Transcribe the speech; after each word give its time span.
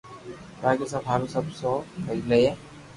باقي 0.61 0.87
َپ 1.01 1.05
ھارون 1.09 1.27
سب 1.35 1.45
سھو 1.59 1.71
ڪري 2.05 2.21
لي 2.29 2.39
ھي 2.47 2.51